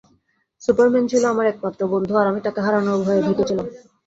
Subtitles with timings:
[0.61, 3.67] Superman ছিল আমার একমাত্র বন্ধু আর আমি তাকে হারানোর ভয়ে ভীত ছিলাম।